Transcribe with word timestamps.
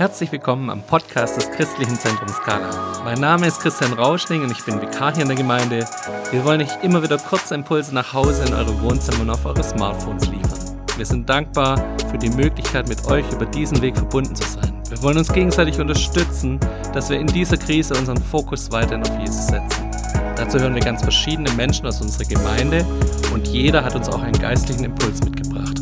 Herzlich 0.00 0.32
willkommen 0.32 0.70
am 0.70 0.80
Podcast 0.80 1.36
des 1.36 1.50
Christlichen 1.50 1.94
Zentrums 1.94 2.32
Skala. 2.32 3.02
Mein 3.04 3.20
Name 3.20 3.46
ist 3.46 3.60
Christian 3.60 3.92
Rauschling 3.92 4.42
und 4.42 4.50
ich 4.50 4.64
bin 4.64 4.80
Vikar 4.80 5.12
hier 5.12 5.24
in 5.24 5.28
der 5.28 5.36
Gemeinde. 5.36 5.84
Wir 6.30 6.42
wollen 6.42 6.62
euch 6.62 6.82
immer 6.82 7.02
wieder 7.02 7.18
kurze 7.18 7.54
Impulse 7.54 7.94
nach 7.94 8.14
Hause 8.14 8.46
in 8.46 8.54
eure 8.54 8.80
Wohnzimmer 8.80 9.20
und 9.20 9.28
auf 9.28 9.44
eure 9.44 9.62
Smartphones 9.62 10.26
liefern. 10.28 10.80
Wir 10.96 11.04
sind 11.04 11.28
dankbar 11.28 11.76
für 12.10 12.16
die 12.16 12.30
Möglichkeit, 12.30 12.88
mit 12.88 13.06
euch 13.08 13.30
über 13.30 13.44
diesen 13.44 13.82
Weg 13.82 13.94
verbunden 13.94 14.34
zu 14.34 14.48
sein. 14.48 14.72
Wir 14.88 15.02
wollen 15.02 15.18
uns 15.18 15.30
gegenseitig 15.30 15.78
unterstützen, 15.78 16.58
dass 16.94 17.10
wir 17.10 17.20
in 17.20 17.26
dieser 17.26 17.58
Krise 17.58 17.92
unseren 17.92 18.22
Fokus 18.22 18.72
weiterhin 18.72 19.02
auf 19.02 19.18
Jesus 19.18 19.48
setzen. 19.48 19.90
Dazu 20.34 20.58
hören 20.60 20.74
wir 20.74 20.82
ganz 20.82 21.02
verschiedene 21.02 21.50
Menschen 21.52 21.86
aus 21.86 22.00
unserer 22.00 22.24
Gemeinde 22.24 22.86
und 23.34 23.46
jeder 23.48 23.84
hat 23.84 23.94
uns 23.94 24.08
auch 24.08 24.22
einen 24.22 24.38
geistlichen 24.38 24.84
Impuls 24.84 25.22
mitgebracht. 25.22 25.76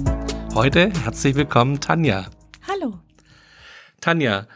Heute 0.56 0.91
herzlich 1.05 1.37
willkommen, 1.37 1.78
Tanja. 1.78 2.24
Tanja, 4.01 4.47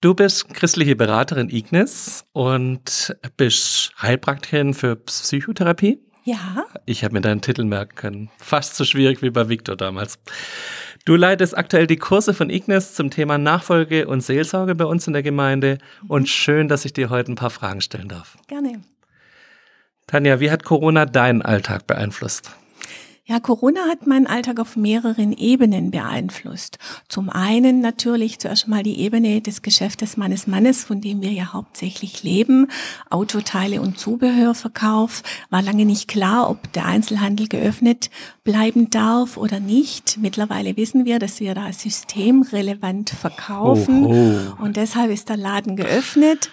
du 0.00 0.14
bist 0.14 0.52
christliche 0.52 0.96
Beraterin 0.96 1.48
Ignis 1.48 2.24
und 2.32 3.16
bist 3.36 3.92
Heilpraktikerin 4.00 4.74
für 4.74 4.96
Psychotherapie. 4.96 6.00
Ja. 6.24 6.64
Ich 6.86 7.04
habe 7.04 7.14
mir 7.14 7.20
deinen 7.20 7.42
Titel 7.42 7.64
merken 7.64 7.94
können. 7.96 8.30
Fast 8.38 8.76
so 8.76 8.84
schwierig 8.84 9.22
wie 9.22 9.30
bei 9.30 9.48
Victor 9.48 9.76
damals. 9.76 10.18
Du 11.04 11.16
leitest 11.16 11.56
aktuell 11.56 11.86
die 11.86 11.98
Kurse 11.98 12.32
von 12.32 12.48
Ignis 12.48 12.94
zum 12.94 13.10
Thema 13.10 13.36
Nachfolge 13.36 14.06
und 14.06 14.22
Seelsorge 14.22 14.74
bei 14.74 14.86
uns 14.86 15.06
in 15.06 15.12
der 15.12 15.22
Gemeinde. 15.22 15.76
Und 16.08 16.30
schön, 16.30 16.66
dass 16.68 16.86
ich 16.86 16.94
dir 16.94 17.10
heute 17.10 17.32
ein 17.32 17.36
paar 17.36 17.50
Fragen 17.50 17.82
stellen 17.82 18.08
darf. 18.08 18.38
Gerne. 18.48 18.80
Tanja, 20.06 20.40
wie 20.40 20.50
hat 20.50 20.64
Corona 20.64 21.04
deinen 21.04 21.42
Alltag 21.42 21.86
beeinflusst? 21.86 22.52
Ja, 23.26 23.40
Corona 23.40 23.80
hat 23.88 24.06
meinen 24.06 24.26
Alltag 24.26 24.60
auf 24.60 24.76
mehreren 24.76 25.32
Ebenen 25.32 25.90
beeinflusst. 25.90 26.76
Zum 27.08 27.30
einen 27.30 27.80
natürlich 27.80 28.38
zuerst 28.38 28.68
mal 28.68 28.82
die 28.82 29.00
Ebene 29.00 29.40
des 29.40 29.62
Geschäftes 29.62 30.18
meines 30.18 30.46
Mannes, 30.46 30.84
von 30.84 31.00
dem 31.00 31.22
wir 31.22 31.32
ja 31.32 31.54
hauptsächlich 31.54 32.22
leben. 32.22 32.68
Autoteile 33.08 33.80
und 33.80 33.98
Zubehörverkauf. 33.98 35.22
War 35.48 35.62
lange 35.62 35.86
nicht 35.86 36.06
klar, 36.06 36.50
ob 36.50 36.70
der 36.74 36.84
Einzelhandel 36.84 37.48
geöffnet 37.48 38.10
bleiben 38.42 38.90
darf 38.90 39.38
oder 39.38 39.58
nicht. 39.58 40.18
Mittlerweile 40.20 40.76
wissen 40.76 41.06
wir, 41.06 41.18
dass 41.18 41.40
wir 41.40 41.54
da 41.54 41.72
systemrelevant 41.72 43.08
verkaufen. 43.08 44.04
Oh, 44.04 44.54
oh. 44.58 44.62
Und 44.62 44.76
deshalb 44.76 45.10
ist 45.10 45.30
der 45.30 45.38
Laden 45.38 45.76
geöffnet. 45.76 46.50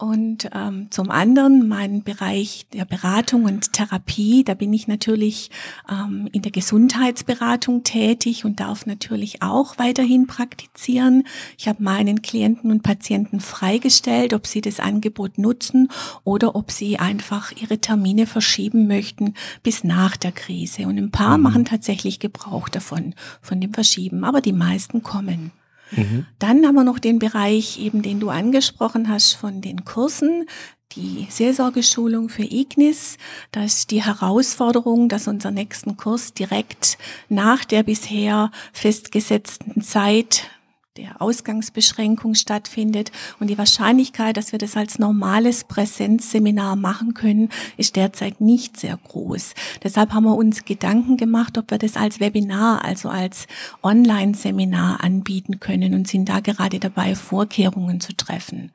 Und 0.00 0.48
ähm, 0.54 0.86
zum 0.90 1.10
anderen 1.10 1.68
mein 1.68 2.02
Bereich 2.02 2.66
der 2.72 2.86
Beratung 2.86 3.44
und 3.44 3.74
Therapie, 3.74 4.44
da 4.44 4.54
bin 4.54 4.72
ich 4.72 4.88
natürlich 4.88 5.50
ähm, 5.90 6.26
in 6.32 6.40
der 6.40 6.52
Gesundheitsberatung 6.52 7.82
tätig 7.82 8.46
und 8.46 8.60
darf 8.60 8.86
natürlich 8.86 9.42
auch 9.42 9.76
weiterhin 9.76 10.26
praktizieren. 10.26 11.24
Ich 11.58 11.68
habe 11.68 11.82
meinen 11.82 12.22
Klienten 12.22 12.70
und 12.70 12.82
Patienten 12.82 13.40
freigestellt, 13.40 14.32
ob 14.32 14.46
sie 14.46 14.62
das 14.62 14.80
Angebot 14.80 15.36
nutzen 15.36 15.88
oder 16.24 16.56
ob 16.56 16.70
sie 16.70 16.98
einfach 16.98 17.52
ihre 17.60 17.76
Termine 17.76 18.24
verschieben 18.24 18.86
möchten 18.86 19.34
bis 19.62 19.84
nach 19.84 20.16
der 20.16 20.32
Krise. 20.32 20.86
Und 20.86 20.96
ein 20.96 21.10
paar 21.10 21.36
mhm. 21.36 21.42
machen 21.42 21.64
tatsächlich 21.66 22.20
Gebrauch 22.20 22.70
davon, 22.70 23.14
von 23.42 23.60
dem 23.60 23.74
Verschieben, 23.74 24.24
aber 24.24 24.40
die 24.40 24.54
meisten 24.54 25.02
kommen. 25.02 25.52
Mhm. 25.90 26.26
Dann 26.38 26.66
haben 26.66 26.74
wir 26.74 26.84
noch 26.84 26.98
den 26.98 27.18
Bereich, 27.18 27.78
eben 27.78 28.02
den 28.02 28.20
du 28.20 28.30
angesprochen 28.30 29.08
hast, 29.08 29.34
von 29.34 29.60
den 29.60 29.84
Kursen. 29.84 30.46
Die 30.92 31.28
Seelsorgeschulung 31.30 32.28
für 32.28 32.42
Ignis, 32.42 33.16
da 33.52 33.62
ist 33.62 33.92
die 33.92 34.02
Herausforderung, 34.02 35.08
dass 35.08 35.28
unser 35.28 35.52
nächsten 35.52 35.96
Kurs 35.96 36.34
direkt 36.34 36.98
nach 37.28 37.64
der 37.64 37.84
bisher 37.84 38.50
festgesetzten 38.72 39.82
Zeit 39.82 40.50
der 40.96 41.22
Ausgangsbeschränkung 41.22 42.34
stattfindet. 42.34 43.12
Und 43.38 43.48
die 43.48 43.58
Wahrscheinlichkeit, 43.58 44.36
dass 44.36 44.50
wir 44.50 44.58
das 44.58 44.76
als 44.76 44.98
normales 44.98 45.62
Präsenzseminar 45.64 46.74
machen 46.74 47.14
können, 47.14 47.48
ist 47.76 47.94
derzeit 47.94 48.40
nicht 48.40 48.76
sehr 48.76 48.96
groß. 48.96 49.54
Deshalb 49.84 50.12
haben 50.12 50.24
wir 50.24 50.34
uns 50.34 50.64
Gedanken 50.64 51.16
gemacht, 51.16 51.58
ob 51.58 51.70
wir 51.70 51.78
das 51.78 51.96
als 51.96 52.18
Webinar, 52.18 52.84
also 52.84 53.08
als 53.08 53.46
Online-Seminar 53.82 55.04
anbieten 55.04 55.60
können 55.60 55.94
und 55.94 56.08
sind 56.08 56.28
da 56.28 56.40
gerade 56.40 56.80
dabei, 56.80 57.14
Vorkehrungen 57.14 58.00
zu 58.00 58.16
treffen. 58.16 58.72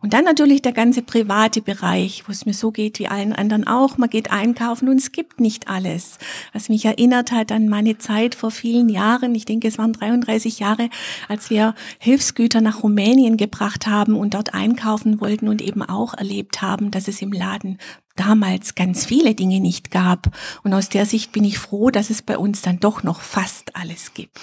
Und 0.00 0.12
dann 0.12 0.24
natürlich 0.24 0.62
der 0.62 0.72
ganze 0.72 1.02
private 1.02 1.60
Bereich, 1.60 2.24
wo 2.26 2.32
es 2.32 2.46
mir 2.46 2.54
so 2.54 2.70
geht 2.70 2.98
wie 2.98 3.08
allen 3.08 3.32
anderen 3.32 3.66
auch. 3.66 3.98
Man 3.98 4.10
geht 4.10 4.30
einkaufen 4.30 4.88
und 4.88 4.98
es 4.98 5.12
gibt 5.12 5.40
nicht 5.40 5.68
alles. 5.68 6.18
Was 6.52 6.68
mich 6.68 6.84
erinnert 6.84 7.32
hat 7.32 7.50
an 7.50 7.68
meine 7.68 7.98
Zeit 7.98 8.34
vor 8.34 8.50
vielen 8.50 8.88
Jahren. 8.88 9.34
Ich 9.34 9.44
denke, 9.44 9.66
es 9.66 9.78
waren 9.78 9.92
33 9.92 10.60
Jahre, 10.60 10.88
als 11.28 11.50
wir 11.50 11.74
Hilfsgüter 11.98 12.60
nach 12.60 12.82
Rumänien 12.82 13.36
gebracht 13.36 13.86
haben 13.86 14.14
und 14.14 14.34
dort 14.34 14.54
einkaufen 14.54 15.20
wollten 15.20 15.48
und 15.48 15.62
eben 15.62 15.82
auch 15.82 16.14
erlebt 16.14 16.62
haben, 16.62 16.90
dass 16.90 17.08
es 17.08 17.20
im 17.20 17.32
Laden 17.32 17.78
damals 18.14 18.74
ganz 18.74 19.06
viele 19.06 19.34
Dinge 19.34 19.60
nicht 19.60 19.90
gab. 19.90 20.28
Und 20.62 20.74
aus 20.74 20.88
der 20.88 21.06
Sicht 21.06 21.32
bin 21.32 21.44
ich 21.44 21.58
froh, 21.58 21.90
dass 21.90 22.10
es 22.10 22.22
bei 22.22 22.38
uns 22.38 22.62
dann 22.62 22.80
doch 22.80 23.02
noch 23.02 23.20
fast 23.20 23.76
alles 23.76 24.14
gibt. 24.14 24.38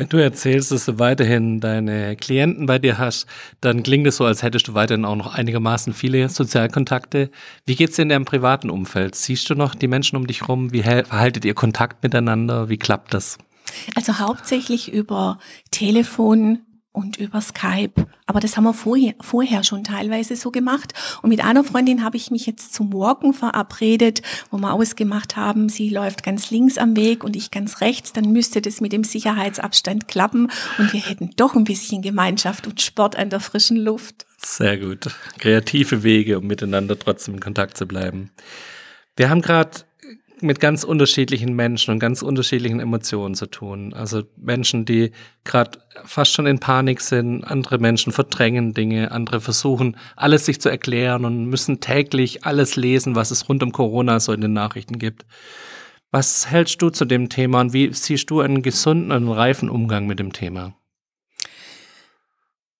Wenn 0.00 0.08
du 0.08 0.16
erzählst, 0.16 0.72
dass 0.72 0.86
du 0.86 0.98
weiterhin 0.98 1.60
deine 1.60 2.16
Klienten 2.16 2.64
bei 2.64 2.78
dir 2.78 2.96
hast, 2.96 3.26
dann 3.60 3.82
klingt 3.82 4.06
es 4.06 4.16
so, 4.16 4.24
als 4.24 4.42
hättest 4.42 4.68
du 4.68 4.72
weiterhin 4.72 5.04
auch 5.04 5.14
noch 5.14 5.34
einigermaßen 5.34 5.92
viele 5.92 6.26
Sozialkontakte. 6.30 7.30
Wie 7.66 7.74
geht's 7.74 7.96
dir 7.96 8.04
in 8.04 8.08
deinem 8.08 8.24
privaten 8.24 8.70
Umfeld? 8.70 9.14
Siehst 9.14 9.50
du 9.50 9.54
noch 9.54 9.74
die 9.74 9.88
Menschen 9.88 10.16
um 10.16 10.26
dich 10.26 10.48
rum? 10.48 10.72
Wie 10.72 10.84
verhaltet 10.84 11.44
ihr 11.44 11.52
Kontakt 11.52 12.02
miteinander? 12.02 12.70
Wie 12.70 12.78
klappt 12.78 13.12
das? 13.12 13.36
Also 13.94 14.18
hauptsächlich 14.18 14.90
über 14.90 15.38
Telefon, 15.70 16.60
und 16.92 17.18
über 17.18 17.40
Skype. 17.40 18.06
Aber 18.26 18.40
das 18.40 18.56
haben 18.56 18.64
wir 18.64 18.74
vorher, 18.74 19.14
vorher 19.20 19.62
schon 19.62 19.84
teilweise 19.84 20.36
so 20.36 20.50
gemacht. 20.50 20.92
Und 21.22 21.30
mit 21.30 21.42
einer 21.44 21.64
Freundin 21.64 22.04
habe 22.04 22.16
ich 22.16 22.30
mich 22.30 22.46
jetzt 22.46 22.74
zum 22.74 22.92
Walken 22.92 23.32
verabredet, 23.32 24.22
wo 24.50 24.58
wir 24.58 24.72
ausgemacht 24.72 25.36
haben, 25.36 25.68
sie 25.68 25.88
läuft 25.88 26.22
ganz 26.22 26.50
links 26.50 26.78
am 26.78 26.96
Weg 26.96 27.22
und 27.22 27.36
ich 27.36 27.50
ganz 27.50 27.80
rechts. 27.80 28.12
Dann 28.12 28.32
müsste 28.32 28.60
das 28.60 28.80
mit 28.80 28.92
dem 28.92 29.04
Sicherheitsabstand 29.04 30.08
klappen 30.08 30.50
und 30.78 30.92
wir 30.92 31.00
hätten 31.00 31.30
doch 31.36 31.54
ein 31.54 31.64
bisschen 31.64 32.02
Gemeinschaft 32.02 32.66
und 32.66 32.80
Sport 32.80 33.16
an 33.16 33.30
der 33.30 33.40
frischen 33.40 33.76
Luft. 33.76 34.26
Sehr 34.38 34.78
gut. 34.78 35.14
Kreative 35.38 36.02
Wege, 36.02 36.38
um 36.38 36.46
miteinander 36.46 36.98
trotzdem 36.98 37.34
in 37.34 37.40
Kontakt 37.40 37.76
zu 37.76 37.86
bleiben. 37.86 38.30
Wir 39.16 39.28
haben 39.28 39.42
gerade 39.42 39.84
mit 40.42 40.60
ganz 40.60 40.84
unterschiedlichen 40.84 41.54
Menschen 41.54 41.92
und 41.92 41.98
ganz 41.98 42.22
unterschiedlichen 42.22 42.80
Emotionen 42.80 43.34
zu 43.34 43.46
tun. 43.46 43.92
Also 43.92 44.22
Menschen, 44.36 44.84
die 44.84 45.12
gerade 45.44 45.78
fast 46.04 46.32
schon 46.32 46.46
in 46.46 46.58
Panik 46.58 47.00
sind, 47.00 47.44
andere 47.44 47.78
Menschen 47.78 48.12
verdrängen 48.12 48.74
Dinge, 48.74 49.10
andere 49.10 49.40
versuchen, 49.40 49.96
alles 50.16 50.46
sich 50.46 50.60
zu 50.60 50.68
erklären 50.68 51.24
und 51.24 51.46
müssen 51.46 51.80
täglich 51.80 52.44
alles 52.44 52.76
lesen, 52.76 53.14
was 53.14 53.30
es 53.30 53.48
rund 53.48 53.62
um 53.62 53.72
Corona 53.72 54.20
so 54.20 54.32
in 54.32 54.40
den 54.40 54.52
Nachrichten 54.52 54.98
gibt. 54.98 55.26
Was 56.10 56.50
hältst 56.50 56.82
du 56.82 56.90
zu 56.90 57.04
dem 57.04 57.28
Thema 57.28 57.60
und 57.60 57.72
wie 57.72 57.92
siehst 57.92 58.30
du 58.30 58.40
einen 58.40 58.62
gesunden 58.62 59.12
und 59.12 59.28
reifen 59.28 59.70
Umgang 59.70 60.06
mit 60.06 60.18
dem 60.18 60.32
Thema? 60.32 60.74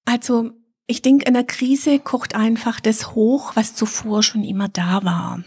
Also 0.04 0.50
ich 0.86 1.02
denke, 1.02 1.26
in 1.26 1.34
der 1.34 1.44
Krise 1.44 2.00
kocht 2.00 2.34
einfach 2.34 2.80
das 2.80 3.14
hoch, 3.14 3.52
was 3.54 3.76
zuvor 3.76 4.24
schon 4.24 4.42
immer 4.42 4.68
da 4.68 5.04
war. 5.04 5.44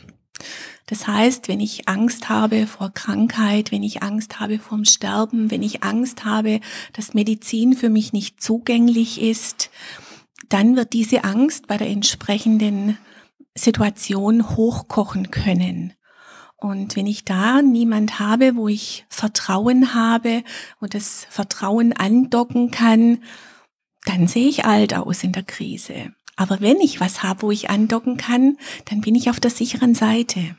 Das 0.85 1.07
heißt, 1.07 1.47
wenn 1.47 1.59
ich 1.59 1.87
Angst 1.87 2.29
habe 2.29 2.67
vor 2.67 2.91
Krankheit, 2.93 3.71
wenn 3.71 3.83
ich 3.83 4.03
Angst 4.03 4.39
habe 4.39 4.59
vorm 4.59 4.85
Sterben, 4.85 5.49
wenn 5.49 5.63
ich 5.63 5.83
Angst 5.83 6.25
habe, 6.25 6.59
dass 6.93 7.13
Medizin 7.13 7.73
für 7.73 7.89
mich 7.89 8.13
nicht 8.13 8.41
zugänglich 8.41 9.21
ist, 9.21 9.69
dann 10.49 10.75
wird 10.75 10.93
diese 10.93 11.23
Angst 11.23 11.67
bei 11.67 11.77
der 11.77 11.89
entsprechenden 11.89 12.97
Situation 13.55 14.55
hochkochen 14.55 15.31
können. 15.31 15.93
Und 16.57 16.95
wenn 16.95 17.07
ich 17.07 17.25
da 17.25 17.61
niemand 17.61 18.19
habe, 18.19 18.55
wo 18.55 18.67
ich 18.67 19.05
Vertrauen 19.09 19.93
habe 19.93 20.43
und 20.79 20.93
das 20.93 21.27
Vertrauen 21.29 21.93
andocken 21.93 22.71
kann, 22.71 23.19
dann 24.05 24.27
sehe 24.27 24.47
ich 24.47 24.65
alt 24.65 24.93
aus 24.93 25.23
in 25.23 25.33
der 25.33 25.43
Krise. 25.43 26.13
Aber 26.35 26.61
wenn 26.61 26.79
ich 26.79 26.99
was 26.99 27.23
habe, 27.23 27.43
wo 27.43 27.51
ich 27.51 27.69
andocken 27.69 28.17
kann, 28.17 28.57
dann 28.85 29.01
bin 29.01 29.15
ich 29.15 29.29
auf 29.29 29.39
der 29.39 29.51
sicheren 29.51 29.95
Seite. 29.95 30.55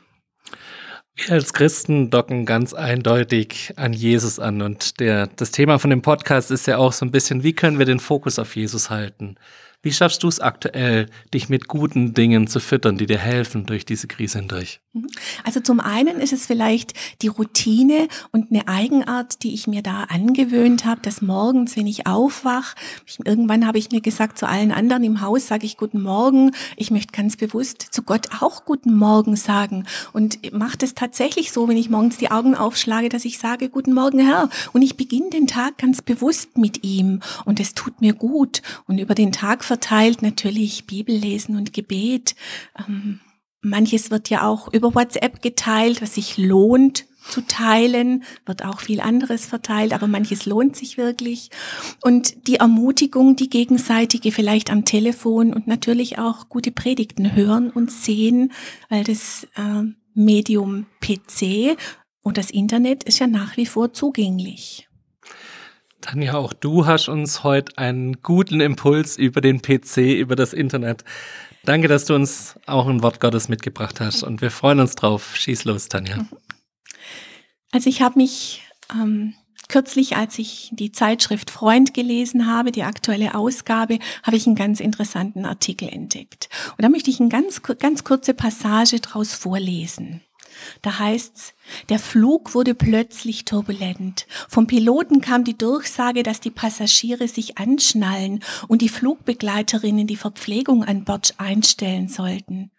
Wir 1.17 1.31
als 1.31 1.53
Christen 1.53 2.11
docken 2.11 2.45
ganz 2.45 2.75
eindeutig 2.75 3.73
an 3.77 3.93
Jesus 3.93 4.41
an 4.41 4.63
und 4.63 4.99
der, 4.99 5.29
das 5.29 5.53
Thema 5.53 5.79
von 5.79 5.91
dem 5.91 6.03
Podcast 6.03 6.51
ist 6.51 6.67
ja 6.67 6.79
auch 6.79 6.93
so 6.93 7.05
ein 7.05 7.13
bisschen, 7.13 7.45
wie 7.45 7.53
können 7.53 7.79
wir 7.79 7.87
den 7.87 8.01
Fokus 8.01 8.41
auf 8.41 8.57
Jesus 8.57 8.91
halten? 8.91 9.37
Wie 9.85 9.93
schaffst 9.93 10.23
du 10.23 10.29
es 10.29 10.41
aktuell, 10.41 11.11
dich 11.35 11.51
mit 11.51 11.69
guten 11.69 12.15
Dingen 12.15 12.47
zu 12.47 12.59
füttern, 12.59 12.97
die 12.97 13.05
dir 13.05 13.19
helfen 13.19 13.67
durch 13.67 13.85
diese 13.85 14.09
Krise 14.09 14.39
hindurch? 14.39 14.81
Mhm. 14.95 15.09
Also 15.45 15.61
zum 15.61 15.79
einen 15.79 16.21
ist 16.21 16.33
es 16.33 16.47
vielleicht 16.47 16.95
die 17.21 17.29
Routine 17.29 18.09
und 18.33 18.51
eine 18.51 18.67
Eigenart, 18.67 19.43
die 19.43 19.53
ich 19.53 19.67
mir 19.67 19.83
da 19.83 20.05
angewöhnt 20.05 20.87
habe, 20.87 21.03
dass 21.03 21.21
morgens, 21.21 21.77
wenn 21.77 21.87
ich 21.87 22.07
aufwach, 22.07 22.75
irgendwann 23.27 23.67
habe 23.67 23.77
ich 23.77 23.91
mir 23.91 24.01
gesagt, 24.01 24.39
zu 24.39 24.49
allen 24.49 24.73
anderen 24.73 25.05
im 25.05 25.21
Haus 25.21 25.49
sage 25.49 25.67
ich 25.67 25.77
Guten 25.77 26.01
Morgen. 26.01 26.53
Ich 26.79 26.91
möchte 26.91 27.13
ganz 27.13 27.37
bewusst 27.37 27.83
zu 27.83 28.03
Gott 28.03 28.29
auch 28.41 28.65
Guten 28.65 28.95
Morgen 28.95 29.37
sagen 29.37 29.85
und 30.15 30.51
mache 30.55 30.79
das 30.79 30.95
tatsächlich 30.95 31.53
so, 31.53 31.69
wenn 31.69 31.77
ich 31.77 31.91
morgens 31.91 32.17
die 32.17 32.31
Augen 32.31 32.55
aufschlage, 32.55 33.11
dass 33.11 33.27
ich 33.27 33.39
sage 33.39 33.69
Guten 33.69 33.93
Morgen 33.93 34.19
Herr 34.19 34.49
und 34.73 34.81
ich 34.81 34.97
beginne 34.97 35.29
den 35.29 35.47
Tag 35.47 35.77
ganz 35.77 36.01
bewusst 36.01 36.57
mit 36.57 36.85
ihm 36.85 37.21
und 37.45 37.61
es 37.61 37.75
tut 37.75 38.01
mir 38.01 38.15
gut 38.15 38.63
und 38.87 38.97
über 38.97 39.15
den 39.15 39.31
Tag 39.31 39.63
verteilt 39.75 40.23
natürlich 40.23 40.87
Bibellesen 40.87 41.57
und 41.57 41.73
Gebet. 41.73 42.37
Ähm, 42.79 43.19
manches 43.61 44.13
wird 44.13 44.31
ja 44.31 44.47
auch 44.47 44.73
über 44.73 44.95
WhatsApp 44.95 45.43
geteilt, 45.43 46.01
was 46.01 46.15
sich 46.15 46.39
lohnt 46.39 47.07
zu 47.29 47.41
teilen, 47.41 48.23
wird 48.47 48.65
auch 48.65 48.79
viel 48.79 49.01
anderes 49.01 49.47
verteilt, 49.47 49.93
aber 49.93 50.07
manches 50.07 50.47
lohnt 50.47 50.77
sich 50.77 50.97
wirklich. 50.97 51.51
Und 52.05 52.47
die 52.47 52.57
Ermutigung, 52.57 53.35
die 53.35 53.51
gegenseitige 53.51 54.31
vielleicht 54.31 54.71
am 54.71 54.85
Telefon 54.85 55.53
und 55.53 55.67
natürlich 55.67 56.19
auch 56.19 56.49
gute 56.49 56.71
Predigten 56.71 57.35
hören 57.35 57.71
und 57.71 57.91
sehen, 57.91 58.53
weil 58.91 59.03
das 59.03 59.49
äh, 59.57 59.83
Medium 60.15 60.87
PC 61.01 61.77
und 62.23 62.39
das 62.39 62.51
Internet 62.51 63.03
ist 63.03 63.19
ja 63.19 63.27
nach 63.27 63.57
wie 63.57 63.67
vor 63.67 63.93
zugänglich. 63.93 64.87
Tanja, 66.05 66.35
auch 66.35 66.53
du 66.53 66.85
hast 66.85 67.09
uns 67.09 67.45
heute 67.45 67.79
einen 67.79 68.21
guten 68.21 68.61
Impuls 68.61 69.17
über 69.17 69.41
den 69.41 69.63
PC, 69.63 70.19
über 70.19 70.37
das 70.37 70.53
Internet. 70.53 71.03
Danke, 71.65 71.89
dass 71.89 72.05
du 72.05 72.15
uns 72.15 72.57
auch 72.67 72.87
ein 72.89 73.03
Wort 73.03 73.21
Gottes 73.21 73.49
mitgebracht 73.49 74.01
hast 74.01 74.23
und 74.23 74.43
wir 74.43 74.51
freuen 74.51 74.81
uns 74.81 74.97
drauf. 74.97 75.35
Schieß 75.35 75.65
los, 75.65 75.89
Tanja. 75.89 76.27
Also 77.73 77.89
ich 77.89 78.03
habe 78.03 78.19
mich 78.19 78.65
ähm, 78.93 79.33
kürzlich, 79.69 80.15
als 80.15 80.39
ich 80.39 80.69
die 80.75 80.93
Zeitschrift 80.93 81.51
Freund 81.51 81.95
gelesen 81.95 82.47
habe, 82.47 82.71
die 82.71 82.83
aktuelle 82.83 83.35
Ausgabe, 83.35 83.99
habe 84.23 84.37
ich 84.37 84.47
einen 84.47 84.57
ganz 84.57 84.81
interessanten 84.81 85.47
Artikel 85.47 85.89
entdeckt. 85.89 86.51
Und 86.77 86.83
da 86.83 86.91
möchte 86.91 87.09
ich 87.09 87.19
eine 87.19 87.31
ganz, 87.31 87.63
ganz 87.63 88.05
kurze 88.05 88.35
Passage 88.35 89.01
draus 89.01 89.33
vorlesen. 89.33 90.21
Da 90.83 90.99
heißt's, 90.99 91.55
der 91.89 91.99
Flug 91.99 92.55
wurde 92.55 92.75
plötzlich 92.75 93.45
turbulent. 93.45 94.27
Vom 94.49 94.67
Piloten 94.67 95.21
kam 95.21 95.45
die 95.45 95.57
Durchsage, 95.57 96.23
dass 96.23 96.41
die 96.41 96.51
Passagiere 96.51 97.29
sich 97.29 97.59
anschnallen 97.59 98.41
und 98.69 98.83
die 98.83 98.89
Flugbegleiterinnen 98.89 100.07
die 100.07 100.17
Verpflegung 100.17 100.85
an 100.85 101.05
Bord 101.05 101.35
einstellen 101.39 102.09
sollten. 102.09 102.71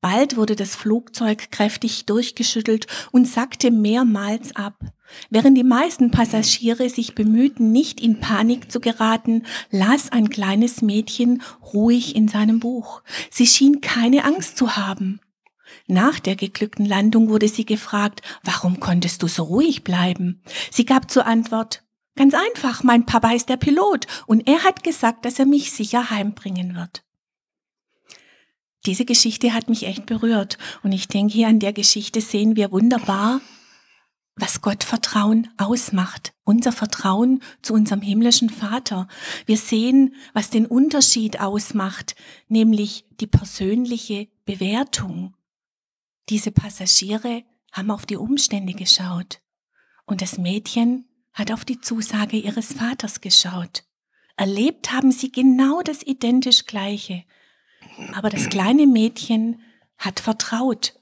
Bald 0.00 0.36
wurde 0.36 0.56
das 0.56 0.76
Flugzeug 0.76 1.50
kräftig 1.50 2.04
durchgeschüttelt 2.06 2.86
und 3.12 3.26
sackte 3.26 3.70
mehrmals 3.70 4.54
ab. 4.54 4.74
Während 5.30 5.56
die 5.56 5.64
meisten 5.64 6.10
Passagiere 6.10 6.88
sich 6.88 7.14
bemühten, 7.14 7.72
nicht 7.72 8.00
in 8.00 8.20
Panik 8.20 8.70
zu 8.70 8.80
geraten, 8.80 9.44
las 9.70 10.12
ein 10.12 10.28
kleines 10.28 10.82
Mädchen 10.82 11.42
ruhig 11.72 12.16
in 12.16 12.28
seinem 12.28 12.60
Buch. 12.60 13.02
Sie 13.30 13.46
schien 13.46 13.80
keine 13.80 14.24
Angst 14.24 14.56
zu 14.56 14.76
haben. 14.76 15.20
Nach 15.86 16.18
der 16.18 16.36
geglückten 16.36 16.86
Landung 16.86 17.28
wurde 17.28 17.48
sie 17.48 17.66
gefragt, 17.66 18.22
warum 18.42 18.80
konntest 18.80 19.22
du 19.22 19.28
so 19.28 19.42
ruhig 19.42 19.84
bleiben? 19.84 20.42
Sie 20.70 20.86
gab 20.86 21.10
zur 21.10 21.26
Antwort, 21.26 21.82
ganz 22.16 22.34
einfach, 22.34 22.82
mein 22.82 23.04
Papa 23.04 23.32
ist 23.32 23.48
der 23.48 23.58
Pilot 23.58 24.06
und 24.26 24.48
er 24.48 24.64
hat 24.64 24.82
gesagt, 24.82 25.24
dass 25.24 25.38
er 25.38 25.46
mich 25.46 25.72
sicher 25.72 26.10
heimbringen 26.10 26.74
wird. 26.74 27.04
Diese 28.86 29.04
Geschichte 29.04 29.52
hat 29.52 29.68
mich 29.68 29.86
echt 29.86 30.06
berührt 30.06 30.58
und 30.82 30.92
ich 30.92 31.08
denke, 31.08 31.32
hier 31.32 31.48
an 31.48 31.58
der 31.58 31.72
Geschichte 31.72 32.20
sehen 32.20 32.56
wir 32.56 32.70
wunderbar, 32.70 33.40
was 34.36 34.62
Gottvertrauen 34.62 35.48
ausmacht, 35.58 36.32
unser 36.44 36.72
Vertrauen 36.72 37.40
zu 37.62 37.72
unserem 37.72 38.02
himmlischen 38.02 38.50
Vater. 38.50 39.06
Wir 39.46 39.56
sehen, 39.56 40.14
was 40.32 40.50
den 40.50 40.66
Unterschied 40.66 41.40
ausmacht, 41.40 42.14
nämlich 42.48 43.04
die 43.20 43.26
persönliche 43.26 44.28
Bewertung. 44.44 45.34
Diese 46.28 46.50
Passagiere 46.50 47.44
haben 47.72 47.90
auf 47.90 48.06
die 48.06 48.16
Umstände 48.16 48.72
geschaut 48.72 49.40
und 50.06 50.22
das 50.22 50.38
Mädchen 50.38 51.08
hat 51.32 51.50
auf 51.50 51.64
die 51.64 51.80
Zusage 51.80 52.36
ihres 52.36 52.72
Vaters 52.72 53.20
geschaut. 53.20 53.84
Erlebt 54.36 54.92
haben 54.92 55.12
sie 55.12 55.30
genau 55.30 55.82
das 55.82 56.02
identisch 56.02 56.66
gleiche. 56.66 57.24
Aber 58.14 58.30
das 58.30 58.48
kleine 58.48 58.86
Mädchen 58.86 59.60
hat 59.98 60.20
vertraut. 60.20 60.94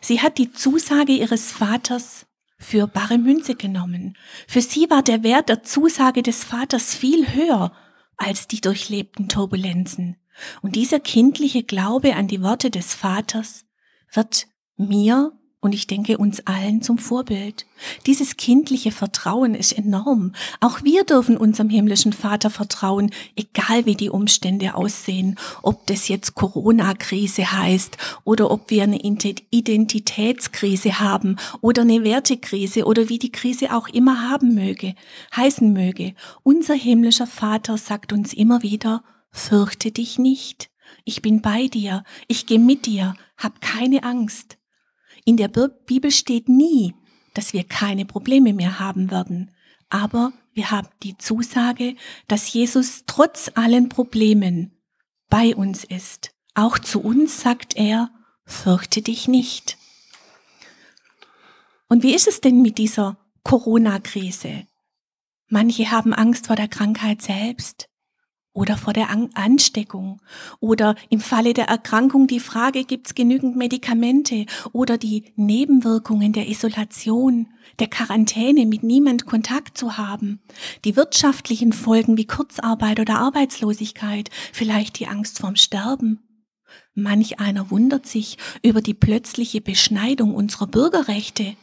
Sie 0.00 0.20
hat 0.20 0.38
die 0.38 0.52
Zusage 0.52 1.12
ihres 1.12 1.52
Vaters 1.52 2.26
für 2.58 2.86
bare 2.86 3.18
Münze 3.18 3.56
genommen. 3.56 4.16
Für 4.46 4.62
sie 4.62 4.88
war 4.88 5.02
der 5.02 5.22
Wert 5.22 5.48
der 5.48 5.62
Zusage 5.62 6.22
des 6.22 6.44
Vaters 6.44 6.94
viel 6.94 7.34
höher 7.34 7.72
als 8.16 8.46
die 8.46 8.60
durchlebten 8.60 9.28
Turbulenzen. 9.28 10.16
Und 10.62 10.76
dieser 10.76 11.00
kindliche 11.00 11.62
Glaube 11.62 12.14
an 12.14 12.28
die 12.28 12.42
Worte 12.42 12.70
des 12.70 12.94
Vaters 12.94 13.66
wird 14.12 14.46
mir 14.88 15.32
und 15.62 15.74
ich 15.76 15.86
denke 15.86 16.18
uns 16.18 16.44
allen 16.44 16.82
zum 16.82 16.98
Vorbild. 16.98 17.66
Dieses 18.06 18.36
kindliche 18.36 18.90
Vertrauen 18.90 19.54
ist 19.54 19.70
enorm. 19.70 20.32
Auch 20.58 20.82
wir 20.82 21.04
dürfen 21.04 21.36
unserem 21.36 21.70
himmlischen 21.70 22.12
Vater 22.12 22.50
vertrauen, 22.50 23.12
egal 23.36 23.86
wie 23.86 23.94
die 23.94 24.10
Umstände 24.10 24.74
aussehen, 24.74 25.36
ob 25.62 25.86
das 25.86 26.08
jetzt 26.08 26.34
Corona-Krise 26.34 27.52
heißt 27.52 27.96
oder 28.24 28.50
ob 28.50 28.70
wir 28.70 28.82
eine 28.82 29.00
Identitätskrise 29.02 30.98
haben 30.98 31.36
oder 31.60 31.82
eine 31.82 32.02
Wertekrise 32.02 32.84
oder 32.84 33.08
wie 33.08 33.20
die 33.20 33.30
Krise 33.30 33.72
auch 33.72 33.86
immer 33.86 34.28
haben 34.28 34.56
möge, 34.56 34.96
heißen 35.36 35.72
möge. 35.72 36.14
Unser 36.42 36.74
himmlischer 36.74 37.28
Vater 37.28 37.78
sagt 37.78 38.12
uns 38.12 38.34
immer 38.34 38.64
wieder, 38.64 39.04
fürchte 39.30 39.92
dich 39.92 40.18
nicht. 40.18 40.70
Ich 41.04 41.22
bin 41.22 41.40
bei 41.40 41.68
dir, 41.68 42.02
ich 42.26 42.46
gehe 42.46 42.58
mit 42.58 42.86
dir, 42.86 43.14
hab 43.36 43.60
keine 43.60 44.02
Angst. 44.02 44.58
In 45.24 45.36
der 45.36 45.48
Bibel 45.48 46.10
steht 46.10 46.48
nie, 46.48 46.94
dass 47.34 47.52
wir 47.52 47.64
keine 47.64 48.04
Probleme 48.04 48.52
mehr 48.52 48.78
haben 48.78 49.10
werden. 49.10 49.50
Aber 49.88 50.32
wir 50.52 50.70
haben 50.70 50.88
die 51.02 51.16
Zusage, 51.16 51.96
dass 52.28 52.52
Jesus 52.52 53.04
trotz 53.06 53.50
allen 53.54 53.88
Problemen 53.88 54.72
bei 55.28 55.54
uns 55.54 55.84
ist. 55.84 56.34
Auch 56.54 56.78
zu 56.78 57.00
uns 57.00 57.40
sagt 57.40 57.76
er, 57.76 58.10
fürchte 58.44 59.00
dich 59.02 59.28
nicht. 59.28 59.78
Und 61.88 62.02
wie 62.02 62.14
ist 62.14 62.26
es 62.26 62.40
denn 62.40 62.62
mit 62.62 62.78
dieser 62.78 63.18
Corona-Krise? 63.44 64.66
Manche 65.48 65.90
haben 65.90 66.14
Angst 66.14 66.46
vor 66.46 66.56
der 66.56 66.68
Krankheit 66.68 67.22
selbst 67.22 67.88
oder 68.54 68.76
vor 68.76 68.92
der 68.92 69.08
Ansteckung 69.10 70.20
oder 70.60 70.94
im 71.08 71.20
Falle 71.20 71.54
der 71.54 71.66
Erkrankung 71.66 72.26
die 72.26 72.40
Frage, 72.40 72.84
gibt 72.84 73.06
es 73.06 73.14
genügend 73.14 73.56
Medikamente 73.56 74.46
oder 74.72 74.98
die 74.98 75.32
Nebenwirkungen 75.36 76.32
der 76.32 76.48
Isolation, 76.48 77.48
der 77.78 77.88
Quarantäne, 77.88 78.66
mit 78.66 78.82
niemand 78.82 79.24
Kontakt 79.26 79.78
zu 79.78 79.96
haben, 79.96 80.40
die 80.84 80.96
wirtschaftlichen 80.96 81.72
Folgen 81.72 82.16
wie 82.16 82.26
Kurzarbeit 82.26 83.00
oder 83.00 83.18
Arbeitslosigkeit, 83.18 84.30
vielleicht 84.52 84.98
die 84.98 85.06
Angst 85.06 85.38
vorm 85.38 85.56
Sterben. 85.56 86.20
Manch 86.94 87.40
einer 87.40 87.70
wundert 87.70 88.06
sich 88.06 88.36
über 88.62 88.82
die 88.82 88.94
plötzliche 88.94 89.60
Beschneidung 89.60 90.34
unserer 90.34 90.66
Bürgerrechte. 90.66 91.56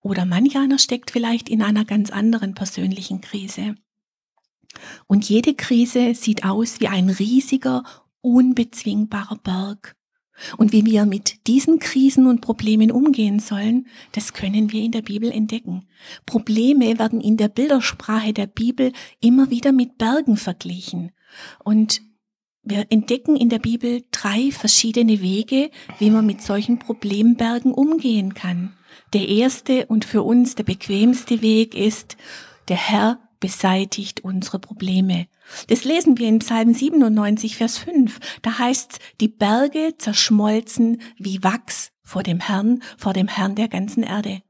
Oder 0.00 0.24
manch 0.24 0.56
einer 0.56 0.78
steckt 0.78 1.10
vielleicht 1.10 1.48
in 1.48 1.62
einer 1.62 1.84
ganz 1.84 2.10
anderen 2.10 2.54
persönlichen 2.54 3.20
Krise. 3.20 3.74
Und 5.06 5.28
jede 5.28 5.54
Krise 5.54 6.14
sieht 6.14 6.44
aus 6.44 6.80
wie 6.80 6.88
ein 6.88 7.10
riesiger, 7.10 7.84
unbezwingbarer 8.20 9.36
Berg. 9.36 9.96
Und 10.56 10.72
wie 10.72 10.84
wir 10.86 11.04
mit 11.04 11.46
diesen 11.46 11.78
Krisen 11.80 12.26
und 12.26 12.40
Problemen 12.40 12.92
umgehen 12.92 13.40
sollen, 13.40 13.86
das 14.12 14.32
können 14.32 14.72
wir 14.72 14.82
in 14.82 14.92
der 14.92 15.02
Bibel 15.02 15.30
entdecken. 15.32 15.86
Probleme 16.26 16.98
werden 16.98 17.20
in 17.20 17.36
der 17.36 17.48
Bildersprache 17.48 18.32
der 18.32 18.46
Bibel 18.46 18.92
immer 19.20 19.50
wieder 19.50 19.72
mit 19.72 19.98
Bergen 19.98 20.36
verglichen. 20.36 21.10
Und 21.64 22.02
wir 22.62 22.86
entdecken 22.90 23.36
in 23.36 23.48
der 23.48 23.58
Bibel 23.58 24.04
drei 24.10 24.50
verschiedene 24.52 25.22
Wege, 25.22 25.70
wie 25.98 26.10
man 26.10 26.26
mit 26.26 26.42
solchen 26.42 26.78
Problembergen 26.78 27.72
umgehen 27.72 28.34
kann. 28.34 28.74
Der 29.12 29.26
erste 29.26 29.86
und 29.86 30.04
für 30.04 30.22
uns 30.22 30.54
der 30.54 30.64
bequemste 30.64 31.40
Weg 31.40 31.74
ist, 31.74 32.16
der 32.68 32.76
Herr 32.76 33.27
beseitigt 33.40 34.20
unsere 34.20 34.58
Probleme. 34.58 35.26
Das 35.68 35.84
lesen 35.84 36.18
wir 36.18 36.28
in 36.28 36.40
Psalm 36.40 36.74
97, 36.74 37.56
Vers 37.56 37.78
5. 37.78 38.18
Da 38.42 38.58
heißt's, 38.58 38.98
die 39.20 39.28
Berge 39.28 39.94
zerschmolzen 39.98 41.00
wie 41.16 41.42
Wachs 41.42 41.90
vor 42.02 42.22
dem 42.22 42.40
Herrn, 42.40 42.82
vor 42.96 43.12
dem 43.12 43.28
Herrn 43.28 43.54
der 43.54 43.68
ganzen 43.68 44.02
Erde. 44.02 44.42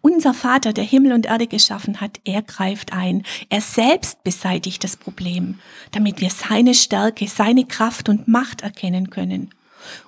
Unser 0.00 0.34
Vater, 0.34 0.72
der 0.72 0.84
Himmel 0.84 1.12
und 1.12 1.26
Erde 1.26 1.46
geschaffen 1.46 2.00
hat, 2.00 2.20
er 2.24 2.42
greift 2.42 2.92
ein. 2.92 3.24
Er 3.48 3.60
selbst 3.60 4.22
beseitigt 4.22 4.84
das 4.84 4.96
Problem, 4.96 5.58
damit 5.90 6.20
wir 6.20 6.30
seine 6.30 6.74
Stärke, 6.74 7.26
seine 7.26 7.66
Kraft 7.66 8.08
und 8.08 8.28
Macht 8.28 8.62
erkennen 8.62 9.10
können. 9.10 9.50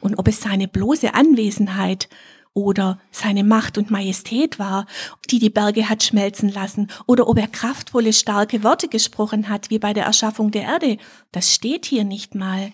Und 0.00 0.18
ob 0.18 0.28
es 0.28 0.40
seine 0.40 0.68
bloße 0.68 1.14
Anwesenheit 1.14 2.08
oder 2.56 2.98
seine 3.10 3.44
Macht 3.44 3.76
und 3.76 3.90
Majestät 3.90 4.58
war, 4.58 4.86
die 5.30 5.38
die 5.38 5.50
Berge 5.50 5.90
hat 5.90 6.02
schmelzen 6.02 6.48
lassen, 6.48 6.90
oder 7.06 7.28
ob 7.28 7.38
er 7.38 7.48
kraftvolle, 7.48 8.14
starke 8.14 8.64
Worte 8.64 8.88
gesprochen 8.88 9.50
hat, 9.50 9.68
wie 9.68 9.78
bei 9.78 9.92
der 9.92 10.06
Erschaffung 10.06 10.50
der 10.50 10.62
Erde, 10.62 10.96
das 11.32 11.54
steht 11.54 11.84
hier 11.84 12.04
nicht 12.04 12.34
mal. 12.34 12.72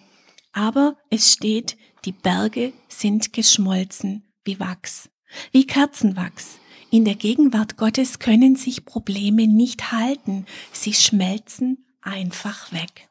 Aber 0.53 0.97
es 1.11 1.33
steht, 1.33 1.77
die 2.05 2.13
Berge 2.13 2.73
sind 2.87 3.33
geschmolzen 3.33 4.23
wie 4.45 4.61
Wachs, 4.61 5.11
wie 5.51 5.67
Kerzenwachs. 5.67 6.59
In 6.91 7.05
der 7.05 7.17
Gegenwart 7.17 7.77
Gottes 7.77 8.21
können 8.21 8.55
sich 8.55 8.85
Probleme 8.85 9.49
nicht 9.49 9.91
halten, 9.91 10.47
sie 10.71 10.95
schmelzen 10.95 11.87
einfach 12.03 12.71
weg. 12.71 13.09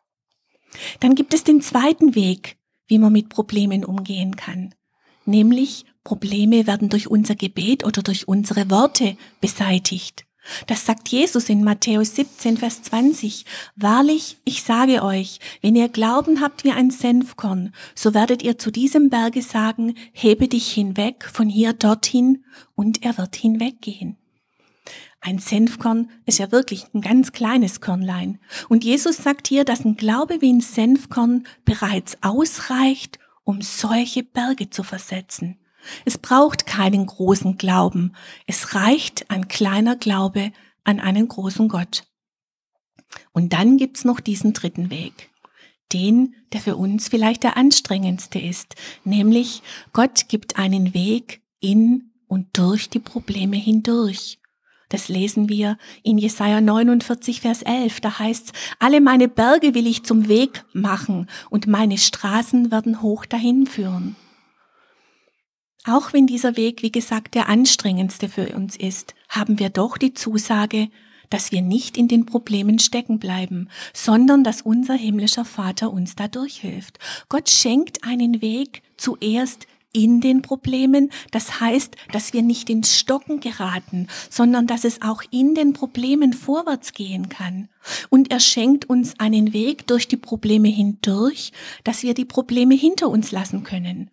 Dann 1.01 1.15
gibt 1.15 1.33
es 1.33 1.43
den 1.43 1.61
zweiten 1.61 2.15
Weg, 2.15 2.55
wie 2.87 2.97
man 2.97 3.11
mit 3.11 3.27
Problemen 3.27 3.83
umgehen 3.83 4.37
kann, 4.37 4.73
nämlich 5.25 5.85
Probleme 6.03 6.67
werden 6.67 6.89
durch 6.89 7.07
unser 7.07 7.35
Gebet 7.35 7.85
oder 7.85 8.01
durch 8.01 8.27
unsere 8.27 8.69
Worte 8.69 9.17
beseitigt. 9.39 10.25
Das 10.65 10.85
sagt 10.85 11.09
Jesus 11.09 11.49
in 11.49 11.63
Matthäus 11.63 12.15
17, 12.15 12.57
Vers 12.57 12.81
20. 12.83 13.45
Wahrlich, 13.75 14.39
ich 14.43 14.63
sage 14.63 15.03
euch, 15.03 15.39
wenn 15.61 15.75
ihr 15.75 15.87
Glauben 15.87 16.41
habt 16.41 16.63
wie 16.63 16.71
ein 16.71 16.89
Senfkorn, 16.89 17.73
so 17.93 18.15
werdet 18.15 18.41
ihr 18.41 18.57
zu 18.57 18.71
diesem 18.71 19.09
Berge 19.09 19.43
sagen, 19.43 19.93
hebe 20.13 20.47
dich 20.47 20.71
hinweg 20.71 21.29
von 21.31 21.47
hier 21.47 21.73
dorthin, 21.73 22.43
und 22.75 23.03
er 23.03 23.17
wird 23.17 23.35
hinweggehen. 23.35 24.17
Ein 25.19 25.37
Senfkorn 25.37 26.09
ist 26.25 26.39
ja 26.39 26.51
wirklich 26.51 26.85
ein 26.95 27.01
ganz 27.01 27.31
kleines 27.31 27.79
Körnlein. 27.79 28.39
Und 28.69 28.83
Jesus 28.83 29.17
sagt 29.17 29.47
hier, 29.47 29.63
dass 29.63 29.85
ein 29.85 29.95
Glaube 29.95 30.41
wie 30.41 30.51
ein 30.51 30.61
Senfkorn 30.61 31.45
bereits 31.63 32.17
ausreicht, 32.21 33.19
um 33.43 33.61
solche 33.61 34.23
Berge 34.23 34.71
zu 34.71 34.81
versetzen. 34.81 35.60
Es 36.05 36.17
braucht 36.17 36.65
keinen 36.65 37.05
großen 37.05 37.57
Glauben. 37.57 38.13
Es 38.47 38.75
reicht 38.75 39.29
ein 39.29 39.47
kleiner 39.47 39.95
Glaube 39.95 40.51
an 40.83 40.99
einen 40.99 41.27
großen 41.27 41.67
Gott. 41.67 42.03
Und 43.33 43.53
dann 43.53 43.77
gibt's 43.77 44.05
noch 44.05 44.19
diesen 44.19 44.53
dritten 44.53 44.89
Weg. 44.89 45.29
Den, 45.93 46.35
der 46.53 46.61
für 46.61 46.77
uns 46.77 47.09
vielleicht 47.09 47.43
der 47.43 47.57
anstrengendste 47.57 48.39
ist, 48.39 48.75
nämlich 49.03 49.61
Gott 49.91 50.29
gibt 50.29 50.57
einen 50.57 50.93
Weg 50.93 51.41
in 51.59 52.11
und 52.27 52.47
durch 52.57 52.89
die 52.89 52.99
Probleme 52.99 53.57
hindurch. 53.57 54.39
Das 54.91 55.07
lesen 55.07 55.47
wir 55.47 55.77
in 56.03 56.17
Jesaja 56.17 56.59
49, 56.59 57.41
Vers 57.41 57.61
11. 57.61 58.01
Da 58.01 58.19
heißt 58.19 58.51
alle 58.79 58.99
meine 58.99 59.29
Berge 59.29 59.73
will 59.73 59.87
ich 59.87 60.03
zum 60.03 60.27
Weg 60.27 60.65
machen 60.73 61.27
und 61.49 61.67
meine 61.67 61.97
Straßen 61.97 62.71
werden 62.71 63.01
hoch 63.01 63.25
dahin 63.25 63.65
führen. 63.65 64.17
Auch 65.85 66.13
wenn 66.13 66.27
dieser 66.27 66.57
Weg, 66.57 66.83
wie 66.83 66.91
gesagt, 66.91 67.33
der 67.33 67.49
anstrengendste 67.49 68.29
für 68.29 68.55
uns 68.55 68.75
ist, 68.75 69.15
haben 69.29 69.57
wir 69.57 69.69
doch 69.69 69.97
die 69.97 70.13
Zusage, 70.13 70.89
dass 71.31 71.51
wir 71.51 71.61
nicht 71.63 71.97
in 71.97 72.07
den 72.07 72.27
Problemen 72.27 72.77
stecken 72.77 73.17
bleiben, 73.17 73.67
sondern 73.93 74.43
dass 74.43 74.61
unser 74.61 74.93
himmlischer 74.93 75.45
Vater 75.45 75.91
uns 75.91 76.15
dadurch 76.15 76.57
hilft. 76.57 76.99
Gott 77.29 77.49
schenkt 77.49 78.03
einen 78.03 78.41
Weg 78.41 78.83
zuerst 78.97 79.65
in 79.93 80.21
den 80.21 80.41
Problemen. 80.41 81.09
Das 81.31 81.59
heißt, 81.59 81.95
dass 82.11 82.33
wir 82.33 82.43
nicht 82.43 82.69
ins 82.69 82.97
Stocken 82.97 83.39
geraten, 83.39 84.07
sondern 84.29 84.67
dass 84.67 84.83
es 84.83 85.01
auch 85.01 85.23
in 85.31 85.55
den 85.55 85.73
Problemen 85.73 86.33
vorwärts 86.33 86.93
gehen 86.93 87.29
kann. 87.29 87.69
Und 88.09 88.31
er 88.31 88.39
schenkt 88.39 88.85
uns 88.89 89.19
einen 89.19 89.53
Weg 89.53 89.87
durch 89.87 90.07
die 90.07 90.17
Probleme 90.17 90.69
hindurch, 90.69 91.51
dass 91.83 92.03
wir 92.03 92.13
die 92.13 92.25
Probleme 92.25 92.75
hinter 92.75 93.09
uns 93.09 93.31
lassen 93.31 93.63
können. 93.63 94.11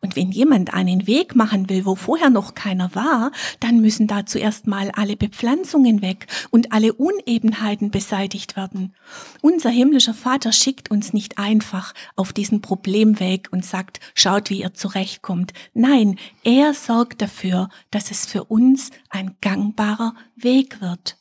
Und 0.00 0.16
wenn 0.16 0.30
jemand 0.32 0.74
einen 0.74 1.06
Weg 1.06 1.36
machen 1.36 1.68
will, 1.68 1.84
wo 1.84 1.94
vorher 1.94 2.30
noch 2.30 2.54
keiner 2.54 2.94
war, 2.94 3.30
dann 3.60 3.80
müssen 3.80 4.06
da 4.06 4.26
zuerst 4.26 4.66
mal 4.66 4.90
alle 4.90 5.16
Bepflanzungen 5.16 6.02
weg 6.02 6.26
und 6.50 6.72
alle 6.72 6.92
Unebenheiten 6.92 7.90
beseitigt 7.90 8.56
werden. 8.56 8.94
Unser 9.42 9.70
himmlischer 9.70 10.14
Vater 10.14 10.52
schickt 10.52 10.90
uns 10.90 11.12
nicht 11.12 11.38
einfach 11.38 11.94
auf 12.16 12.32
diesen 12.32 12.60
Problemweg 12.60 13.48
und 13.52 13.64
sagt, 13.64 14.00
schaut, 14.14 14.50
wie 14.50 14.60
ihr 14.60 14.74
zurechtkommt. 14.74 15.52
Nein, 15.74 16.18
er 16.42 16.74
sorgt 16.74 17.22
dafür, 17.22 17.68
dass 17.90 18.10
es 18.10 18.26
für 18.26 18.44
uns 18.44 18.90
ein 19.10 19.36
gangbarer 19.40 20.14
Weg 20.36 20.80
wird. 20.80 21.16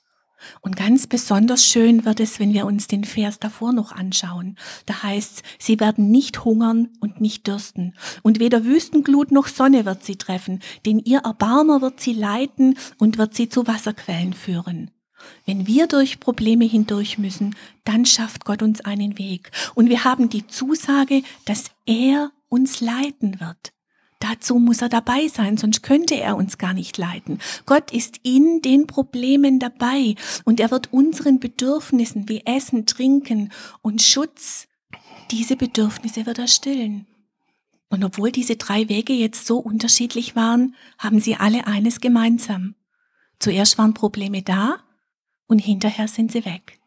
Und 0.61 0.75
ganz 0.75 1.07
besonders 1.07 1.65
schön 1.65 2.05
wird 2.05 2.19
es, 2.19 2.39
wenn 2.39 2.53
wir 2.53 2.65
uns 2.65 2.87
den 2.87 3.03
Vers 3.03 3.39
davor 3.39 3.73
noch 3.73 3.91
anschauen. 3.91 4.57
Da 4.85 5.03
heißt 5.03 5.43
sie 5.59 5.79
werden 5.79 6.11
nicht 6.11 6.45
hungern 6.45 6.89
und 6.99 7.21
nicht 7.21 7.47
dürsten. 7.47 7.93
Und 8.23 8.39
weder 8.39 8.65
Wüstenglut 8.65 9.31
noch 9.31 9.47
Sonne 9.47 9.85
wird 9.85 10.03
sie 10.03 10.17
treffen, 10.17 10.59
denn 10.85 10.99
ihr 10.99 11.19
Erbarmer 11.19 11.81
wird 11.81 11.99
sie 11.99 12.13
leiten 12.13 12.77
und 12.97 13.17
wird 13.17 13.35
sie 13.35 13.49
zu 13.49 13.67
Wasserquellen 13.67 14.33
führen. 14.33 14.91
Wenn 15.45 15.67
wir 15.67 15.87
durch 15.87 16.19
Probleme 16.19 16.65
hindurch 16.65 17.17
müssen, 17.17 17.55
dann 17.83 18.05
schafft 18.05 18.45
Gott 18.45 18.61
uns 18.61 18.81
einen 18.81 19.17
Weg. 19.17 19.51
Und 19.73 19.89
wir 19.89 20.03
haben 20.03 20.29
die 20.29 20.47
Zusage, 20.47 21.23
dass 21.45 21.65
er 21.85 22.31
uns 22.49 22.81
leiten 22.81 23.39
wird. 23.39 23.74
Dazu 24.27 24.57
muss 24.57 24.81
er 24.81 24.89
dabei 24.89 25.27
sein, 25.27 25.55
sonst 25.55 25.83
könnte 25.83 26.15
er 26.15 26.35
uns 26.35 26.57
gar 26.57 26.73
nicht 26.73 26.97
leiten. 26.97 27.37
Gott 27.67 27.91
ist 27.91 28.19
in 28.23 28.61
den 28.61 28.87
Problemen 28.87 29.59
dabei 29.59 30.15
und 30.45 30.59
er 30.59 30.71
wird 30.71 30.91
unseren 30.91 31.39
Bedürfnissen 31.39 32.27
wie 32.27 32.43
Essen, 32.43 32.87
Trinken 32.87 33.51
und 33.83 34.01
Schutz, 34.01 34.67
diese 35.29 35.55
Bedürfnisse 35.55 36.25
wird 36.25 36.39
er 36.39 36.47
stillen. 36.47 37.05
Und 37.89 38.03
obwohl 38.03 38.31
diese 38.31 38.55
drei 38.55 38.89
Wege 38.89 39.13
jetzt 39.13 39.45
so 39.45 39.59
unterschiedlich 39.59 40.35
waren, 40.35 40.75
haben 40.97 41.19
sie 41.19 41.35
alle 41.35 41.67
eines 41.67 42.01
gemeinsam. 42.01 42.73
Zuerst 43.39 43.77
waren 43.77 43.93
Probleme 43.93 44.41
da 44.41 44.79
und 45.45 45.59
hinterher 45.59 46.07
sind 46.07 46.31
sie 46.31 46.45
weg. 46.45 46.79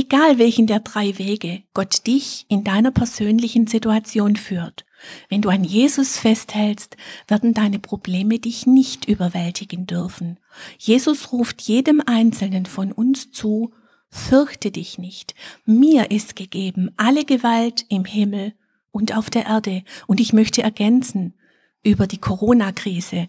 Egal 0.00 0.38
welchen 0.38 0.66
der 0.66 0.80
drei 0.80 1.18
Wege 1.18 1.62
Gott 1.74 2.06
dich 2.06 2.46
in 2.48 2.64
deiner 2.64 2.90
persönlichen 2.90 3.66
Situation 3.66 4.34
führt, 4.34 4.86
wenn 5.28 5.42
du 5.42 5.50
an 5.50 5.62
Jesus 5.62 6.16
festhältst, 6.16 6.96
werden 7.28 7.52
deine 7.52 7.78
Probleme 7.78 8.38
dich 8.38 8.66
nicht 8.66 9.04
überwältigen 9.04 9.86
dürfen. 9.86 10.38
Jesus 10.78 11.32
ruft 11.32 11.60
jedem 11.60 12.00
Einzelnen 12.06 12.64
von 12.64 12.92
uns 12.92 13.30
zu, 13.30 13.74
fürchte 14.08 14.70
dich 14.70 14.96
nicht. 14.96 15.34
Mir 15.66 16.10
ist 16.10 16.34
gegeben 16.34 16.92
alle 16.96 17.26
Gewalt 17.26 17.84
im 17.90 18.06
Himmel 18.06 18.54
und 18.92 19.14
auf 19.14 19.28
der 19.28 19.44
Erde. 19.44 19.82
Und 20.06 20.18
ich 20.18 20.32
möchte 20.32 20.62
ergänzen 20.62 21.34
über 21.82 22.06
die 22.06 22.16
Corona-Krise. 22.16 23.28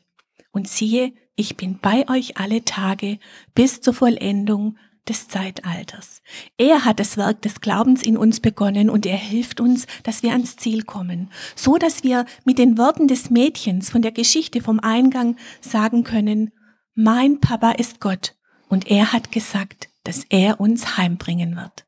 Und 0.54 0.70
siehe, 0.70 1.12
ich 1.36 1.58
bin 1.58 1.80
bei 1.82 2.08
euch 2.08 2.38
alle 2.38 2.64
Tage 2.64 3.20
bis 3.56 3.82
zur 3.82 3.94
Vollendung 3.94 4.78
des 5.08 5.28
Zeitalters. 5.28 6.22
Er 6.58 6.86
hat 6.86 7.00
das 7.00 7.18
Werk 7.18 7.42
des 7.42 7.62
Glaubens 7.62 8.04
in 8.04 8.18
uns 8.18 8.40
begonnen 8.40 8.90
und 8.90 9.06
er 9.06 9.18
hilft 9.18 9.60
uns, 9.60 9.88
dass 10.04 10.24
wir 10.24 10.32
ans 10.32 10.56
Ziel 10.56 10.84
kommen, 10.84 11.32
so 11.56 11.78
dass 11.78 12.04
wir 12.04 12.26
mit 12.46 12.60
den 12.60 12.78
Worten 12.78 13.08
des 13.08 13.30
Mädchens 13.30 13.90
von 13.90 14.02
der 14.02 14.12
Geschichte 14.12 14.62
vom 14.62 14.80
Eingang 14.80 15.38
sagen 15.60 16.04
können, 16.04 16.52
mein 16.94 17.40
Papa 17.40 17.72
ist 17.72 18.00
Gott 18.00 18.36
und 18.70 18.90
er 18.90 19.14
hat 19.14 19.32
gesagt, 19.32 19.90
dass 20.04 20.26
er 20.30 20.60
uns 20.60 20.98
heimbringen 20.98 21.56
wird. 21.56 21.86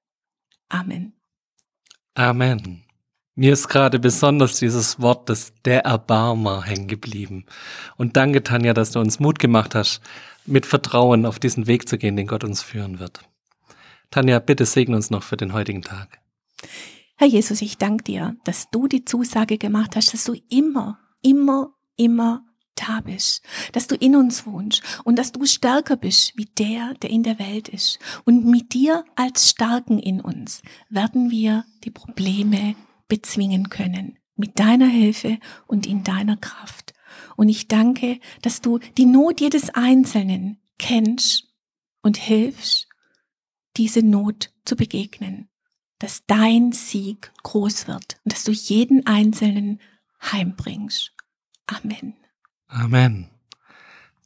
Amen. 0.69 1.13
Amen. 2.15 2.83
Mir 3.35 3.53
ist 3.53 3.67
gerade 3.67 3.97
besonders 3.97 4.59
dieses 4.59 5.01
Wort 5.01 5.27
des 5.29 5.53
der 5.65 5.85
Erbarmer 5.85 6.63
hängen 6.63 6.87
geblieben. 6.87 7.45
Und 7.97 8.15
danke, 8.15 8.43
Tanja, 8.43 8.73
dass 8.75 8.91
du 8.91 8.99
uns 8.99 9.19
Mut 9.19 9.39
gemacht 9.39 9.73
hast, 9.73 10.01
mit 10.45 10.65
Vertrauen 10.65 11.25
auf 11.25 11.39
diesen 11.39 11.67
Weg 11.67 11.87
zu 11.87 11.97
gehen, 11.97 12.15
den 12.15 12.27
Gott 12.27 12.43
uns 12.43 12.61
führen 12.61 12.99
wird. 12.99 13.21
Tanja, 14.11 14.39
bitte 14.39 14.65
segne 14.65 14.95
uns 14.95 15.09
noch 15.09 15.23
für 15.23 15.37
den 15.37 15.53
heutigen 15.53 15.81
Tag. 15.81 16.19
Herr 17.15 17.27
Jesus, 17.27 17.61
ich 17.61 17.77
danke 17.77 18.03
dir, 18.03 18.35
dass 18.43 18.69
du 18.69 18.87
die 18.87 19.05
Zusage 19.05 19.57
gemacht 19.57 19.95
hast, 19.95 20.13
dass 20.13 20.23
du 20.25 20.35
immer, 20.49 20.99
immer, 21.21 21.73
immer 21.95 22.43
da 22.75 23.01
bist, 23.01 23.43
dass 23.71 23.87
du 23.87 23.95
in 23.95 24.15
uns 24.15 24.45
wohnst 24.45 24.81
und 25.03 25.17
dass 25.17 25.31
du 25.31 25.45
stärker 25.45 25.95
bist 25.95 26.33
wie 26.35 26.45
der, 26.45 26.93
der 26.95 27.09
in 27.09 27.23
der 27.23 27.39
Welt 27.39 27.69
ist. 27.69 27.99
Und 28.25 28.45
mit 28.45 28.73
dir 28.73 29.05
als 29.15 29.49
Starken 29.49 29.99
in 29.99 30.21
uns 30.21 30.61
werden 30.89 31.29
wir 31.29 31.65
die 31.83 31.91
Probleme 31.91 32.75
bezwingen 33.07 33.69
können, 33.69 34.17
mit 34.35 34.59
deiner 34.59 34.87
Hilfe 34.87 35.37
und 35.67 35.85
in 35.85 36.03
deiner 36.03 36.37
Kraft. 36.37 36.93
Und 37.43 37.49
ich 37.49 37.67
danke, 37.67 38.21
dass 38.41 38.61
du 38.61 38.79
die 38.97 39.05
Not 39.05 39.41
jedes 39.41 39.69
Einzelnen 39.71 40.61
kennst 40.79 41.49
und 42.01 42.15
hilfst, 42.15 42.87
diese 43.75 44.01
Not 44.01 44.53
zu 44.63 44.77
begegnen. 44.77 45.49
Dass 45.99 46.25
dein 46.25 46.71
Sieg 46.71 47.33
groß 47.43 47.89
wird 47.89 48.21
und 48.23 48.31
dass 48.31 48.45
du 48.45 48.53
jeden 48.53 49.05
Einzelnen 49.07 49.81
heimbringst. 50.21 51.11
Amen. 51.67 52.13
Amen. 52.67 53.29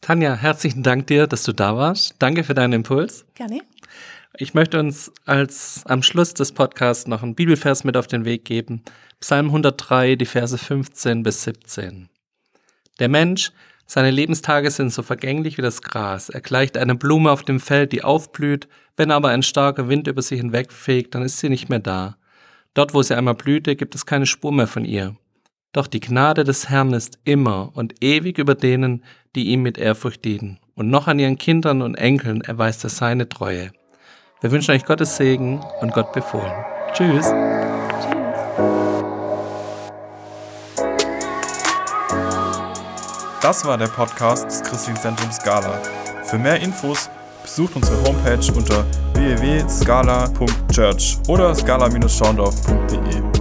Tanja, 0.02 0.36
herzlichen 0.36 0.84
Dank 0.84 1.08
dir, 1.08 1.26
dass 1.26 1.42
du 1.42 1.54
da 1.54 1.76
warst. 1.76 2.18
Danke 2.20 2.44
für 2.44 2.54
deinen 2.54 2.74
Impuls. 2.74 3.26
Gerne. 3.34 3.62
Ich 4.38 4.54
möchte 4.54 4.78
uns 4.78 5.12
als 5.26 5.82
am 5.88 6.04
Schluss 6.04 6.36
des 6.36 6.52
Podcasts 6.52 7.08
noch 7.08 7.24
einen 7.24 7.34
Bibelvers 7.34 7.84
mit 7.84 7.98
auf 7.98 8.06
den 8.06 8.26
Weg 8.26 8.46
geben. 8.46 8.84
Psalm 9.22 9.48
103, 9.48 10.18
die 10.18 10.28
Verse 10.28 10.56
15 10.56 11.24
bis 11.24 11.42
17. 11.42 12.10
Der 13.00 13.10
Mensch, 13.10 13.52
seine 13.86 14.12
Lebenstage 14.12 14.70
sind 14.70 14.92
so 14.92 15.02
vergänglich 15.02 15.58
wie 15.58 15.62
das 15.62 15.82
Gras. 15.82 16.30
Er 16.30 16.42
gleicht 16.42 16.78
einer 16.78 16.96
Blume 16.96 17.32
auf 17.32 17.44
dem 17.44 17.60
Feld, 17.60 17.94
die 17.94 18.04
aufblüht. 18.04 18.68
Wenn 18.98 19.12
aber 19.12 19.30
ein 19.30 19.44
starker 19.44 19.88
Wind 19.88 20.08
über 20.08 20.22
sie 20.22 20.36
hinwegfegt, 20.36 21.16
dann 21.16 21.22
ist 21.22 21.40
sie 21.40 21.50
nicht 21.50 21.70
mehr 21.70 21.80
da. 21.80 22.18
Dort, 22.74 22.94
wo 22.94 23.02
sie 23.02 23.16
einmal 23.16 23.36
blühte, 23.36 23.76
gibt 23.76 23.96
es 23.96 24.06
keine 24.06 24.26
Spur 24.26 24.52
mehr 24.52 24.68
von 24.68 24.84
ihr. 24.84 25.16
Doch 25.72 25.88
die 25.88 26.00
Gnade 26.00 26.44
des 26.44 26.70
Herrn 26.70 26.94
ist 26.94 27.20
immer 27.24 27.72
und 27.76 28.04
ewig 28.04 28.40
über 28.40 28.56
denen, 28.56 29.04
die 29.36 29.48
ihm 29.48 29.62
mit 29.62 29.78
Ehrfurcht 29.78 30.26
dienen. 30.26 30.60
Und 30.76 30.90
noch 30.90 31.08
an 31.08 31.20
ihren 31.20 31.38
Kindern 31.38 31.82
und 31.82 31.96
Enkeln 31.96 32.42
erweist 32.42 32.84
er 32.84 32.90
seine 32.90 33.30
Treue. 33.30 33.72
Wir 34.42 34.52
wünschen 34.52 34.72
euch 34.72 34.86
Gottes 34.86 35.18
Segen 35.18 35.62
und 35.82 35.94
Gott 35.94 36.14
befohlen. 36.14 36.52
Tschüss. 36.94 37.32
Das 43.42 43.66
war 43.66 43.78
der 43.78 43.88
Podcast 43.88 44.46
des 44.46 44.64
Christlichen 44.64 45.00
Zentrums 45.00 45.36
Scala. 45.36 45.80
Für 46.26 46.40
mehr 46.40 46.60
Infos 46.60 47.08
besucht 47.44 47.76
unsere 47.76 48.02
Homepage 48.04 48.52
unter 48.56 48.84
www.scala.church 49.14 51.18
oder 51.28 51.54
scala-schaundorf.de. 51.54 53.37